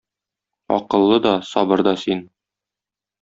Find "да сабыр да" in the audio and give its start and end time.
1.27-1.93